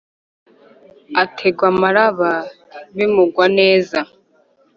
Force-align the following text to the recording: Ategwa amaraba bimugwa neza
Ategwa 1.23 1.65
amaraba 1.73 2.31
bimugwa 2.95 3.45
neza 3.59 3.99